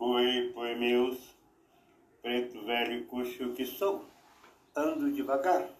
[0.00, 1.18] Oi, oi, meus,
[2.22, 4.04] preto velho coxo que sou,
[4.76, 5.76] ando devagar.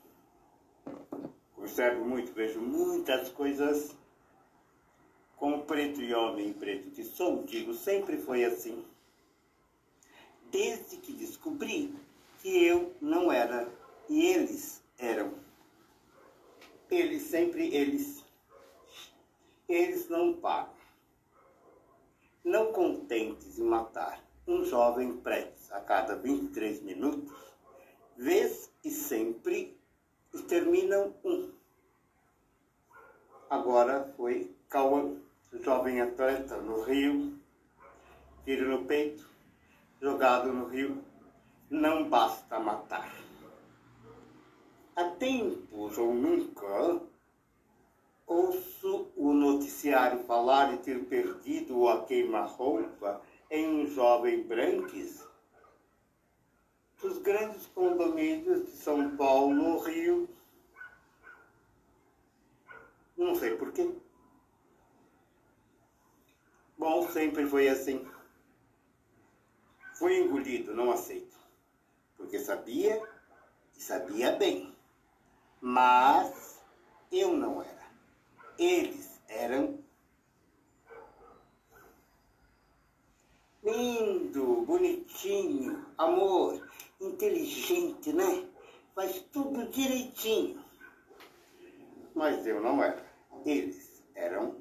[1.57, 3.97] Observo muito, vejo muitas coisas.
[5.37, 8.85] Como preto e homem preto que sou, digo, sempre foi assim.
[10.51, 11.95] Desde que descobri
[12.43, 13.73] que eu não era
[14.09, 15.33] e eles eram.
[16.91, 18.25] Eles sempre eles.
[19.69, 20.78] Eles não pagam
[22.49, 27.31] não contentes em matar um jovem preto a cada 23 minutos,
[28.17, 29.79] vez e sempre
[30.33, 31.53] exterminam um.
[33.51, 35.15] Agora foi Cauã,
[35.61, 37.39] jovem atleta no Rio,
[38.47, 39.29] tiro no peito,
[40.01, 41.05] jogado no Rio.
[41.69, 43.15] Não basta matar.
[44.97, 47.03] Há tempos ou nunca
[48.29, 55.27] ouço o noticiário falar de ter perdido a queima-roupa em um jovem branquis
[57.01, 60.29] dos grandes condomínios de São Paulo, Rio.
[63.17, 63.91] Não sei porquê.
[66.77, 68.07] Bom, sempre foi assim.
[69.95, 71.37] Fui engolido, não aceito.
[72.17, 73.03] Porque sabia
[73.77, 74.75] e sabia bem.
[75.61, 76.61] Mas
[77.11, 77.78] eu não era.
[78.59, 79.79] Eles eram
[83.63, 86.69] lindo, bonitinho, amor,
[87.01, 88.49] inteligente, né?
[88.97, 90.61] Faz tudo direitinho.
[92.13, 93.07] Mas eu não era.
[93.47, 94.57] Eles eram.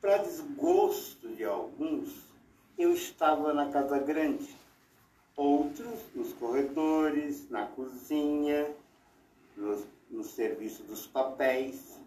[0.00, 2.30] Para desgosto de alguns,
[2.78, 4.56] eu estava na casa grande
[5.36, 8.74] outros nos corredores, na cozinha,
[9.54, 12.00] no, no serviço dos papéis,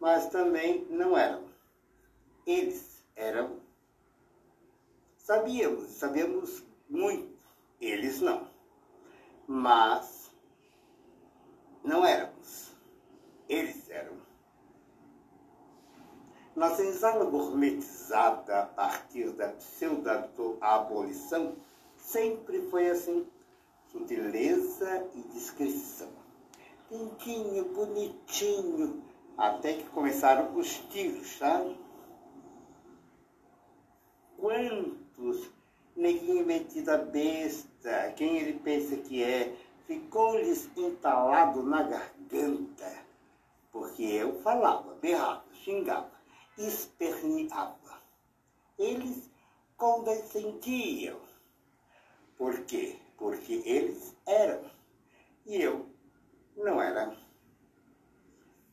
[0.00, 1.44] mas também não eram.
[2.44, 3.60] Eles eram.
[5.16, 7.38] Sabíamos, sabíamos muito,
[7.80, 8.48] eles não.
[9.46, 10.32] Mas
[11.84, 12.72] não éramos.
[13.48, 14.18] Eles eram.
[16.56, 21.54] Na senzala gourmetizada a partir da pseudo-abolição,
[22.10, 23.26] sempre foi assim.
[23.90, 26.08] Sutileza e discrição.
[26.90, 29.02] Lindinho, bonitinho.
[29.36, 31.76] Até que começaram os tiros, sabe?
[34.36, 35.50] Quantos
[35.96, 39.54] neguinho metido a besta, quem ele pensa que é,
[39.86, 42.92] ficou-lhes entalado na garganta.
[43.72, 46.10] Porque eu falava, berrava, xingava,
[46.58, 48.00] esperneava.
[48.78, 49.30] Eles
[49.76, 51.29] condescendiam
[52.40, 52.96] por quê?
[53.18, 54.62] Porque eles eram
[55.44, 55.86] e eu
[56.56, 57.14] não era.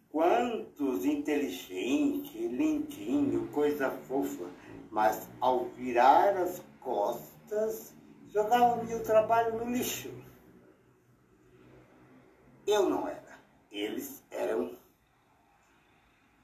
[0.10, 4.50] Quantos inteligente, lindinho, coisa fofa,
[4.90, 7.94] mas ao virar as costas,
[8.30, 10.14] jogavam meu trabalho no lixo.
[12.66, 13.38] Eu não era,
[13.70, 14.78] eles eram.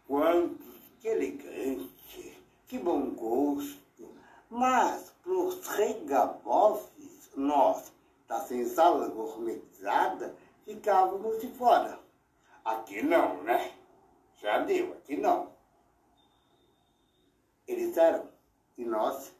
[0.06, 4.14] Quantos, que elegante, que bom gosto,
[4.50, 6.93] mas pros regabofes
[7.36, 7.94] nós,
[8.28, 10.36] da senzala gourmetizada,
[10.66, 12.00] ficávamos de fora.
[12.64, 13.74] Aqui não, né?
[14.42, 15.52] Já deu, aqui não.
[17.68, 18.30] Eles eram
[18.78, 19.34] e nós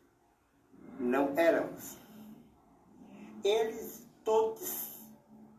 [1.00, 1.98] não éramos.
[3.44, 4.94] Eles todos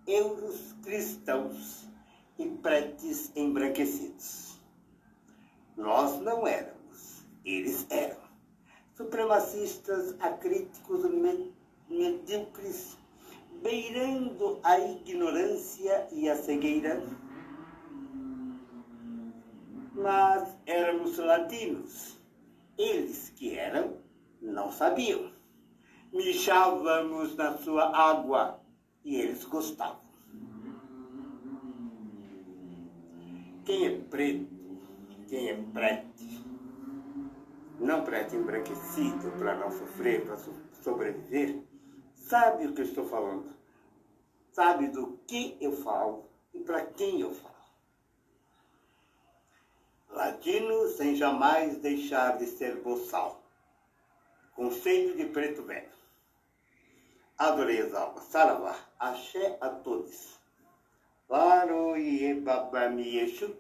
[0.06, 1.86] euros cristãos
[2.38, 4.58] e pretes embranquecidos.
[5.76, 8.22] Nós não éramos, eles eram.
[8.94, 11.04] Supremacistas acríticos
[11.88, 12.96] medíocres,
[13.62, 17.02] beirando a ignorância e a cegueira.
[19.94, 22.18] Mas éramos latinos.
[22.76, 23.98] Eles que eram,
[24.40, 25.32] não sabiam.
[26.12, 28.60] Mijávamos na sua água
[29.04, 30.04] e eles gostavam.
[33.64, 34.46] Quem é preto,
[35.26, 36.14] quem é preto,
[37.80, 40.37] não preto embranquecido para não sofrer, para
[40.82, 41.62] sobreviver,
[42.29, 43.55] sabe o que eu estou falando,
[44.53, 47.55] sabe do que eu falo e para quem eu falo.
[50.11, 53.43] Latino sem jamais deixar de ser boçal.
[54.55, 55.91] Conceito de preto velho.
[57.37, 58.23] Adorei as almas.
[58.25, 58.79] Saravá.
[58.97, 60.38] Axé a todos.
[61.99, 63.56] E babamiexu.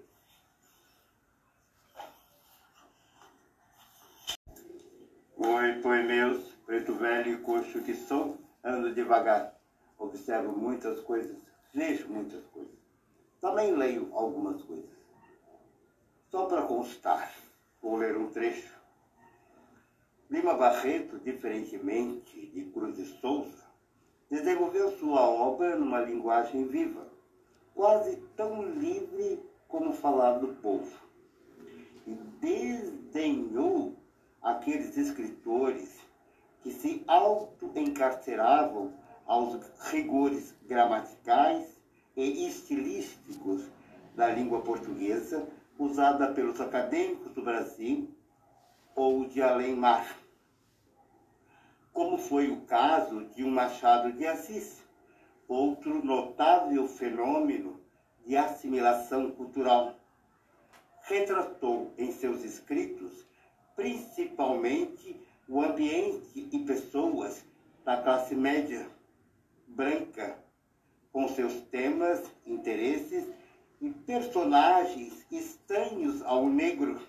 [5.36, 8.43] Oi, pois meus, preto velho e coxo que sou.
[8.64, 9.54] Ando devagar,
[9.98, 11.36] observo muitas coisas,
[11.74, 12.72] vejo muitas coisas.
[13.38, 14.88] Também leio algumas coisas.
[16.30, 17.30] Só para constar,
[17.82, 18.72] vou ler um trecho.
[20.30, 23.64] Lima Barreto, diferentemente de Cruz de Souza,
[24.30, 27.06] desenvolveu sua obra numa linguagem viva,
[27.74, 30.90] quase tão livre como falar do povo.
[32.06, 33.94] E desdenhou
[34.40, 36.03] aqueles escritores
[36.64, 38.94] que se auto-encarceravam
[39.26, 41.78] aos rigores gramaticais
[42.16, 43.66] e estilísticos
[44.14, 45.46] da língua portuguesa
[45.78, 48.08] usada pelos acadêmicos do Brasil
[48.96, 50.16] ou de além-mar,
[51.92, 54.82] como foi o caso de um Machado de Assis,
[55.46, 57.78] outro notável fenômeno
[58.24, 59.94] de assimilação cultural.
[61.02, 63.26] Retratou em seus escritos
[63.76, 67.44] principalmente o ambiente e pessoas
[67.84, 68.88] da classe média
[69.66, 70.38] branca,
[71.12, 73.26] com seus temas, interesses
[73.80, 77.00] e personagens estranhos ao negro,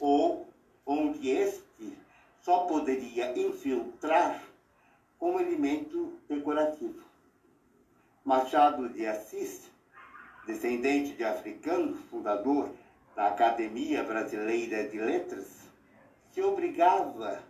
[0.00, 0.48] ou
[0.84, 1.98] onde este
[2.40, 4.42] só poderia infiltrar
[5.18, 7.04] como elemento decorativo.
[8.24, 9.70] Machado de Assis,
[10.46, 12.70] descendente de africano, fundador
[13.14, 15.65] da Academia Brasileira de Letras,
[16.36, 17.42] se obrigava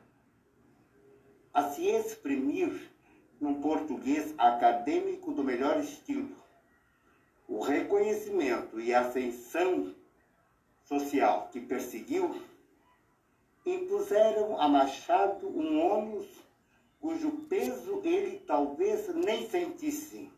[1.52, 2.88] a se exprimir
[3.40, 6.36] num português acadêmico do melhor estilo.
[7.48, 9.92] O reconhecimento e ascensão
[10.84, 12.40] social que perseguiu
[13.66, 16.28] impuseram a Machado um ônus
[17.00, 20.30] cujo peso ele talvez nem sentisse.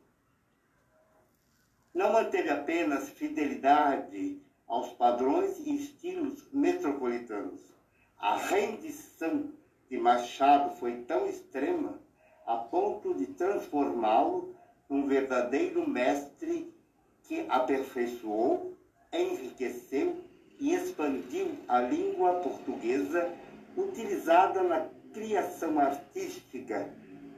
[1.92, 7.77] Não manteve apenas fidelidade aos padrões e estilos metropolitanos.
[8.19, 9.53] A rendição
[9.88, 12.00] de Machado foi tão extrema
[12.44, 14.56] a ponto de transformá-lo
[14.88, 16.75] num verdadeiro mestre
[17.23, 18.76] que aperfeiçoou,
[19.12, 20.17] enriqueceu
[20.59, 23.32] e expandiu a língua portuguesa
[23.76, 26.93] utilizada na criação artística,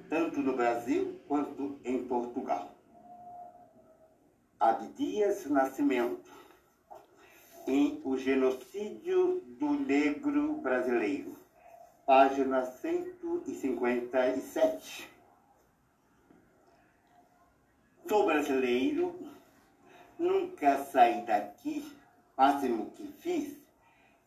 [0.08, 2.74] tanto no Brasil quanto em Portugal.
[4.58, 6.30] Abdias Nascimento,
[7.66, 11.40] em O Genocídio do Negro Brasileiro
[12.10, 15.08] página 157.
[18.08, 19.14] Sou brasileiro,
[20.18, 21.88] nunca saí daqui,
[22.36, 23.56] máximo que fiz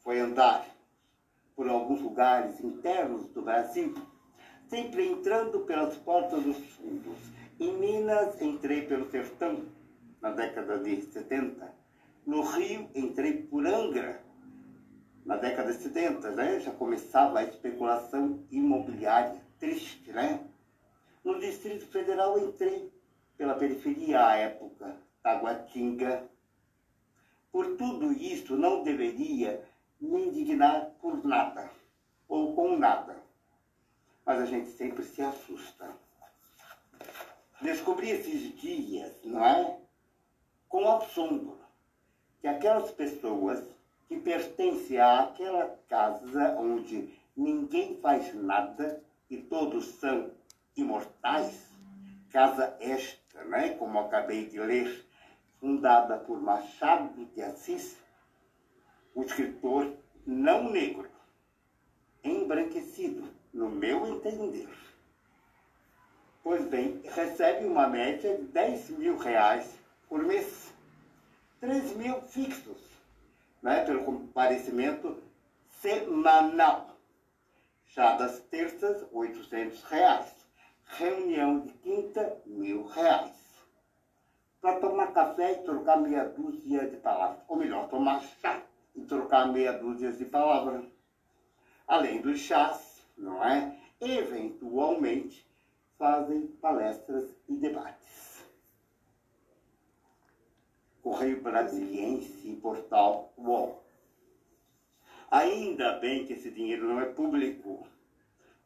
[0.02, 0.66] foi andar
[1.58, 3.94] por alguns lugares internos do Brasil,
[4.70, 7.18] sempre entrando pelas portas dos fundos.
[7.60, 9.66] Em Minas, entrei pelo sertão,
[10.22, 11.83] na década de 70.
[12.26, 14.24] No Rio, entrei por Angra,
[15.26, 20.46] na década de 70, né, já começava a especulação imobiliária triste, né?
[21.24, 22.92] No Distrito Federal entrei
[23.38, 26.30] pela periferia à época, Taguatinga.
[27.52, 29.66] Por tudo isso, não deveria
[30.00, 31.70] me indignar por nada,
[32.28, 33.22] ou com nada.
[34.26, 35.96] Mas a gente sempre se assusta.
[37.62, 39.80] Descobri esses dias, não é?
[40.68, 41.63] Com assombro,
[42.44, 43.64] que aquelas pessoas
[44.06, 50.30] que pertence àquela casa onde ninguém faz nada e todos são
[50.76, 51.70] imortais,
[52.32, 55.06] casa esta, né, como acabei de ler,
[55.62, 57.98] fundada por Machado de Assis,
[59.16, 59.94] o escritor
[60.28, 61.10] não negro,
[62.26, 63.24] embranquecido,
[63.54, 64.68] no meu entender.
[66.44, 70.73] Pois bem, recebe uma média de 10 mil reais por mês,
[71.64, 72.78] 3 mil fixos
[73.62, 75.18] né, pelo comparecimento
[75.80, 76.98] semanal.
[77.86, 80.36] Já das terças, 800 reais.
[80.86, 83.32] Reunião de quinta, mil reais.
[84.60, 87.40] Para tomar café e trocar meia dúzia de palavras.
[87.48, 88.62] Ou melhor, tomar chá
[88.94, 90.84] e trocar meia dúzia de palavras.
[91.88, 93.74] Além dos chás, não é?
[94.02, 95.48] Eventualmente
[95.98, 98.33] fazem palestras e debates.
[101.04, 103.84] Correio Brasiliense Portal UOL.
[105.30, 107.86] Ainda bem que esse dinheiro não é público,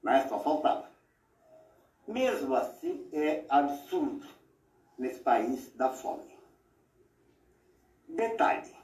[0.04, 0.88] mas só faltava.
[2.08, 4.28] Mesmo assim, é absurdo
[5.00, 6.38] nesse país da fome.
[8.08, 8.76] Detalhe: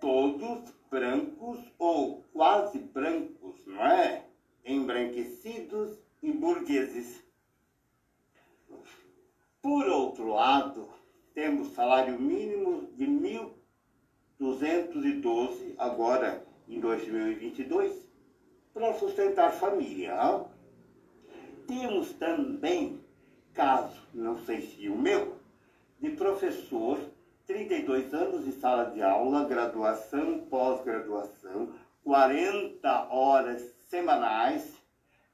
[0.00, 4.24] todos brancos ou quase brancos, não é?
[4.64, 7.22] Embranquecidos e burgueses.
[9.60, 10.88] Por outro lado,
[11.36, 13.06] temos salário mínimo de
[14.40, 18.08] 1.212 agora em 2022
[18.72, 20.16] para sustentar família.
[21.66, 23.04] Temos também
[23.52, 25.36] caso, não sei se o meu,
[26.00, 26.98] de professor
[27.46, 31.68] 32 anos de sala de aula, graduação, pós-graduação,
[32.02, 34.74] 40 horas semanais,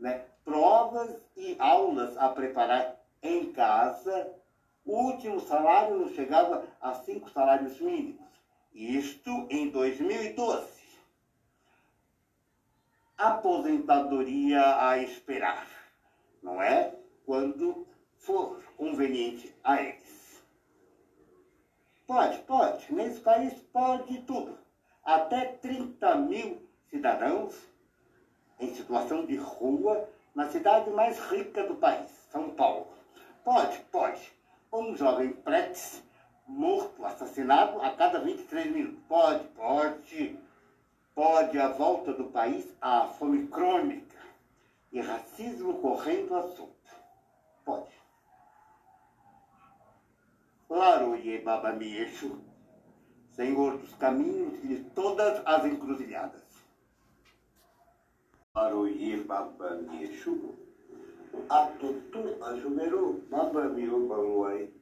[0.01, 0.25] né?
[0.45, 4.42] provas e aulas a preparar em casa.
[4.85, 8.27] O último salário não chegava a cinco salários mínimos.
[8.75, 10.83] Isto em 2012.
[13.17, 15.69] Aposentadoria a esperar,
[16.43, 16.95] não é?
[17.25, 17.87] Quando
[18.17, 20.43] for conveniente a eles.
[22.07, 22.93] Pode, pode.
[22.93, 24.59] Nesse país pode tudo.
[25.05, 27.55] Até 30 mil cidadãos
[28.59, 32.89] em situação de rua na cidade mais rica do país, São Paulo.
[33.45, 34.33] Pode, pode.
[34.73, 36.03] Um jovem pretes
[36.47, 39.05] morto, assassinado a cada 23 minutos.
[39.07, 40.39] Pode, pode.
[41.15, 44.17] Pode a volta do país à fome crônica
[44.91, 46.91] e racismo correndo à solta.
[47.67, 47.93] Pode.
[50.71, 52.41] Laroye Babamiexo,
[53.29, 56.43] Senhor dos caminhos e de todas as encruzilhadas.
[58.55, 60.62] Laroye Babamiexo,
[61.49, 64.73] Atutu Ajumeru Babamiu Baluai.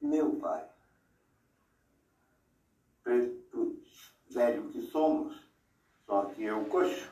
[0.00, 0.64] Meu pai,
[3.02, 3.78] preto
[4.30, 5.34] velho que somos,
[6.06, 7.10] só que eu coxo,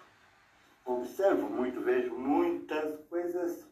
[0.84, 3.66] observo muito, vejo muitas coisas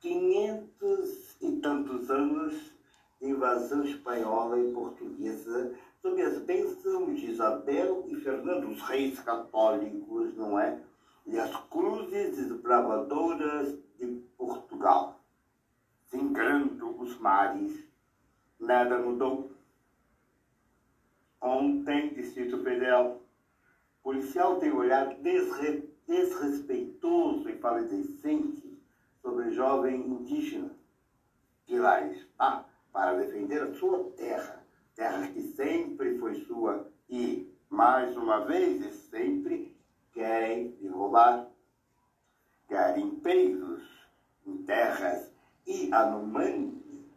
[0.00, 2.72] quinhentos e tantos anos
[3.20, 10.34] de invasão espanhola e portuguesa, sob as bênçãos de Isabel e Fernando, os reis católicos,
[10.36, 10.82] não é?
[11.30, 14.06] E as cruzes desbravadoras de
[14.36, 15.20] Portugal.
[16.06, 17.86] Singrando os mares,
[18.58, 19.52] nada mudou.
[21.40, 23.22] Ontem, Distrito Federal,
[24.02, 28.76] policial tem olhar desre desrespeitoso e paladecente
[29.22, 30.72] sobre jovem indígena
[31.64, 34.64] que lá está para defender a sua terra,
[34.96, 39.69] terra que sempre foi sua e, mais uma vez e sempre,
[40.12, 41.48] querem roubar
[42.68, 43.82] garimpeiros
[44.46, 45.30] em terras
[45.66, 47.08] e anumani,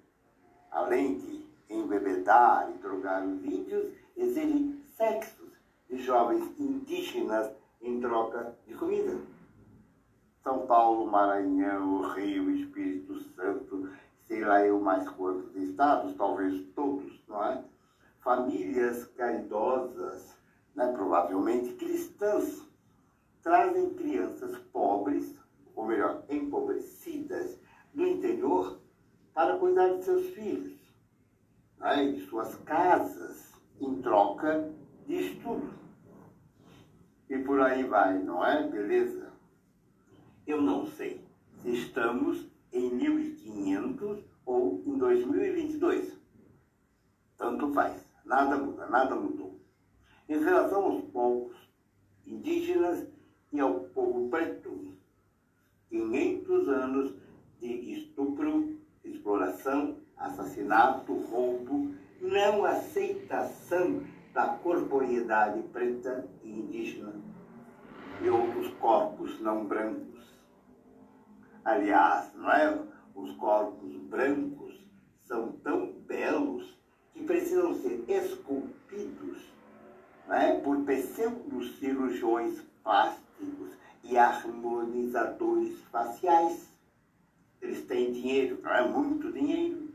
[0.72, 5.52] além de embebedar e drogar os índios, exigem sexos
[5.90, 9.18] de jovens indígenas em troca de comida.
[10.44, 13.90] São Paulo, Maranhão, Rio, Espírito Santo,
[14.26, 17.64] sei lá eu mais quantos estados, talvez todos, não é?
[18.22, 20.36] Famílias caridosas,
[20.76, 22.63] né, provavelmente cristãs,
[23.44, 25.38] trazem crianças pobres,
[25.76, 27.60] ou melhor, empobrecidas,
[27.94, 28.80] do interior
[29.34, 30.80] para cuidar de seus filhos,
[31.78, 34.72] né, de suas casas, em troca
[35.06, 35.74] de estudo.
[37.30, 38.68] E por aí vai, não é?
[38.68, 39.32] Beleza?
[40.46, 41.24] Eu não sei
[41.62, 46.18] se estamos em 1500 ou em 2022.
[47.38, 49.60] Tanto faz, nada muda, nada mudou.
[50.30, 51.56] Em relação aos povos
[52.26, 53.08] indígenas
[53.54, 54.94] e ao povo preto,
[55.90, 57.14] 500 anos
[57.62, 64.02] de estupro, exploração, assassinato, roubo, não aceitação
[64.34, 67.14] da corporeidade preta e indígena
[68.22, 70.14] e outros corpos não brancos
[71.66, 72.78] Aliás, não é?
[73.16, 74.86] Os corpos brancos
[75.22, 76.78] são tão belos
[77.14, 79.54] que precisam ser esculpidos
[80.30, 80.60] é?
[80.60, 83.72] por pseudo cirurgiões plásticos
[84.04, 86.68] e harmonizadores faciais.
[87.62, 88.88] Eles têm dinheiro, é?
[88.88, 89.94] Muito dinheiro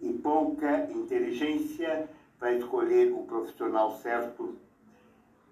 [0.00, 4.56] e pouca inteligência para escolher o profissional certo.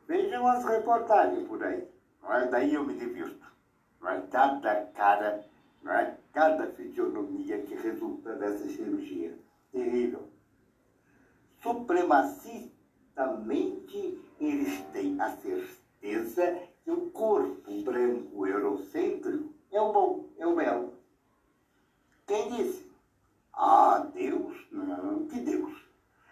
[0.06, 1.88] Vejam as reportagens por aí,
[2.22, 2.46] não é?
[2.48, 3.50] Daí eu me divirto
[4.00, 4.20] não é?
[4.30, 5.44] cada cara,
[5.82, 6.16] não é?
[6.32, 9.38] cada fisionomia que resulta dessa cirurgia.
[9.70, 10.28] Terrível.
[11.62, 20.56] Supremacistamente, eles têm a certeza que o corpo branco eurocêntrico é o bom, é o
[20.56, 20.94] belo.
[22.26, 22.90] Quem disse?
[23.52, 24.66] Ah, Deus?
[24.72, 25.72] Não, que Deus?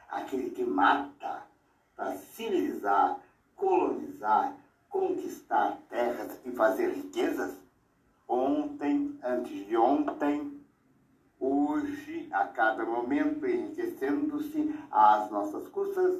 [0.08, 1.46] Aquele que mata
[1.94, 3.20] para civilizar,
[3.54, 4.56] colonizar,
[4.88, 7.54] conquistar terras e fazer riquezas?
[8.26, 10.60] Ontem, antes de ontem,
[11.38, 16.18] hoje, a cada momento, enriquecendo-se às nossas custas,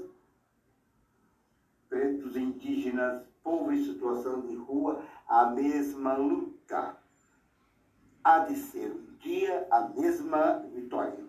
[1.88, 6.96] pretos indígenas, povo em situação de rua, a mesma luta.
[8.22, 11.24] Há de ser um dia a mesma vitória.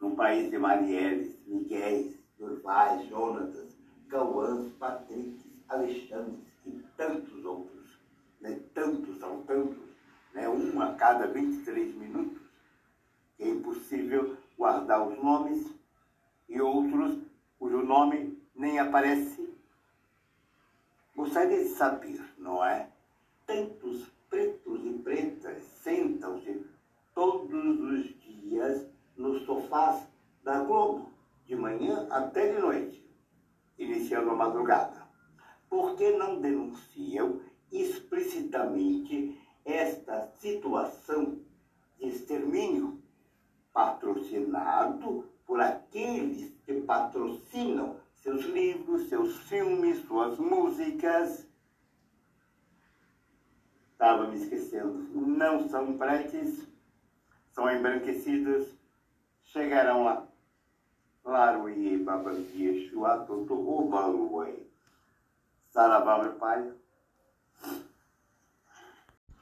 [0.00, 3.76] No país de Marielles, Miguel, Durvais, Jonatas,
[4.08, 7.98] Cauãs, Patrick, Alexandre e tantos outros,
[8.40, 8.60] né?
[8.74, 9.88] tantos, são tantos,
[10.34, 10.48] né?
[10.48, 12.40] um a cada 23 minutos,
[13.38, 15.76] é impossível guardar os nomes,
[16.48, 17.18] e outros
[17.58, 19.35] cujo nome nem aparece.
[21.76, 22.90] Saber, não é?
[23.46, 26.64] Tantos pretos e pretas sentam-se
[27.14, 30.08] todos os dias nos sofás
[30.42, 31.12] da Globo,
[31.44, 33.06] de manhã até de noite,
[33.78, 35.06] iniciando a madrugada.
[35.68, 37.40] Por que não denunciam
[37.70, 41.40] explicitamente esta situação
[41.98, 43.02] de extermínio
[43.72, 51.45] patrocinado por aqueles que patrocinam seus livros, seus filmes, suas músicas.
[53.96, 55.08] Estava me esquecendo.
[55.14, 56.68] Não são pretes,
[57.52, 58.68] são embranquecidos,
[59.42, 60.28] chegarão lá.
[61.24, 64.54] Claro, e babandia, chuatoto, o baluai.
[65.70, 66.70] Saravá, meu pai.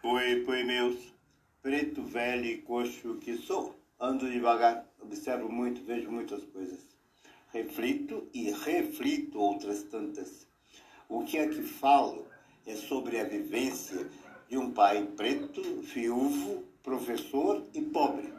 [0.04, 1.12] Oi, oi, meus,
[1.61, 3.75] preto velho e coxo que sou.
[3.99, 6.78] Ando devagar, observo muito, vejo muitas coisas.
[7.52, 10.46] Reflito e reflito outras tantas.
[11.08, 12.25] O que é que falo
[12.64, 14.08] é sobre a vivência
[14.48, 18.32] de um pai preto, viúvo, professor e pobre,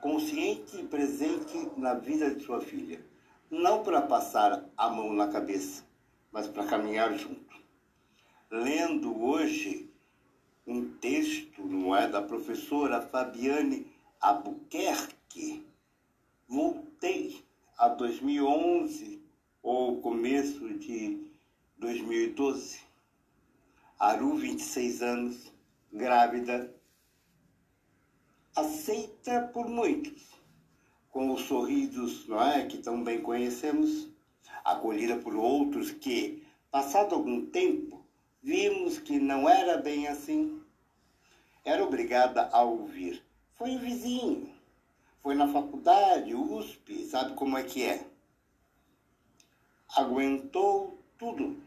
[0.00, 3.04] consciente e presente na vida de sua filha.
[3.50, 5.84] Não para passar a mão na cabeça,
[6.32, 7.56] mas para caminhar junto.
[8.50, 9.90] Lendo hoje
[10.66, 13.86] um texto, não é, da professora Fabiane
[14.20, 15.66] Albuquerque.
[16.48, 17.44] Voltei
[17.76, 19.20] a 2011
[19.62, 21.18] ou começo de
[21.78, 22.91] 2012.
[24.02, 25.52] Aru, 26 anos,
[25.92, 26.74] grávida,
[28.56, 30.24] aceita por muitos,
[31.08, 34.08] com os sorrisos, não é, que tão bem conhecemos,
[34.64, 38.04] acolhida por outros que, passado algum tempo,
[38.42, 40.60] Vimos que não era bem assim.
[41.64, 43.24] Era obrigada a ouvir.
[43.54, 44.52] Foi o vizinho.
[45.22, 48.04] Foi na faculdade, USP, sabe como é que é?
[49.96, 51.62] Aguentou tudo.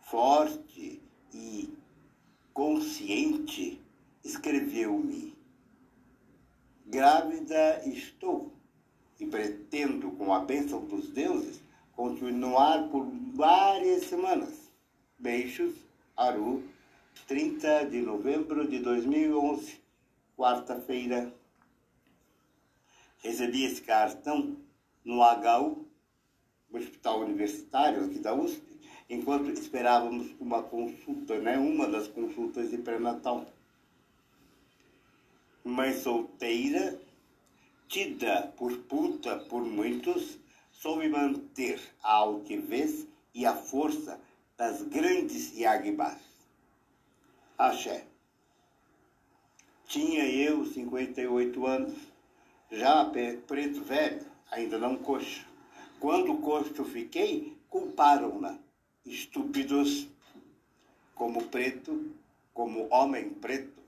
[0.00, 1.00] Forte
[1.32, 1.72] e
[2.52, 3.80] consciente,
[4.24, 5.34] escreveu-me.
[6.86, 8.52] Grávida estou
[9.18, 11.60] e pretendo, com a bênção dos deuses,
[11.94, 14.70] continuar por várias semanas.
[15.18, 15.74] Beijos,
[16.16, 16.62] Aru,
[17.26, 19.78] 30 de novembro de 2011,
[20.36, 21.32] quarta-feira.
[23.22, 24.56] Recebi esse cartão
[25.04, 25.86] no HU,
[26.72, 28.69] Hospital Universitário aqui da USP,
[29.10, 31.58] enquanto esperávamos uma consulta, né?
[31.58, 33.44] uma das consultas de pré-natal.
[35.64, 36.98] Mãe solteira,
[37.88, 40.38] tida por puta por muitos,
[40.70, 44.18] soube manter a altivez e a força
[44.56, 46.22] das grandes Yagbás.
[47.58, 48.06] Axé.
[49.86, 51.94] Tinha eu 58 anos,
[52.70, 55.44] já preto velho, ainda não coxo.
[55.98, 58.69] Quando coxo fiquei, culparam-na.
[59.04, 60.08] Estúpidos,
[61.14, 62.12] como preto,
[62.52, 63.82] como homem preto,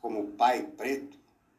[0.00, 1.18] como pai preto,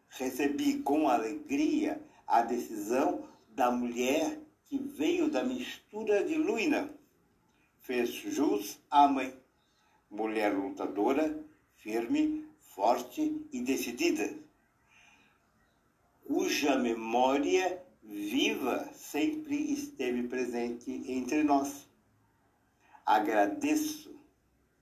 [0.09, 6.89] recebi com alegria a decisão da mulher que veio da mistura de Luina
[7.89, 9.33] fez jus à mãe,
[10.12, 11.43] mulher lutadora,
[11.77, 14.31] firme, forte e decidida,
[16.23, 21.88] cuja memória viva sempre esteve presente entre nós.
[23.10, 24.15] Agradeço,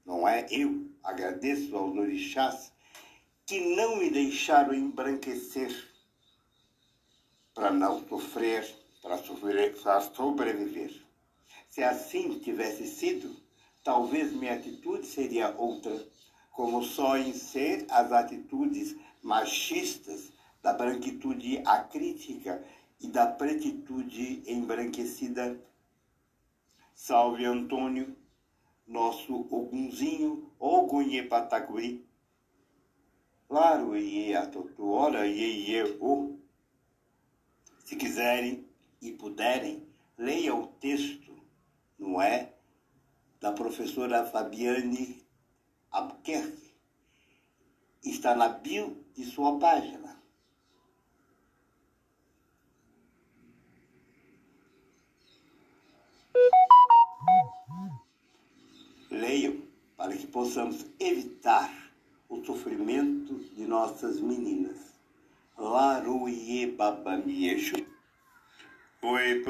[0.06, 2.74] não é eu, agradeço aos orixás
[3.46, 5.74] que não me deixaram embranquecer
[7.56, 8.68] para não sofrer,
[9.02, 10.94] para sobreviver.
[11.70, 13.34] Se assim tivesse sido,
[13.82, 16.06] talvez minha atitude seria outra,
[16.52, 22.62] como só em ser as atitudes machistas da branquitude acrítica
[23.00, 25.58] e da pretitude embranquecida.
[27.00, 28.18] Salve Antônio,
[28.88, 32.04] nosso Ogunzinho, Ogunhe Pataguri.
[33.48, 36.40] Claro, e a hora e o.
[37.86, 38.68] Se quiserem
[39.00, 41.28] e puderem, leia o texto
[41.98, 42.54] não é?
[43.40, 45.24] Da professora Fabiane
[45.92, 46.76] Albuquerque.
[48.04, 50.07] Está na bio de sua página.
[59.18, 59.62] Leiam
[59.96, 61.74] para que possamos evitar
[62.30, 64.78] o sofrimento de nossas meninas.
[65.58, 67.76] Laruie babamieixo.
[69.02, 69.42] Oi,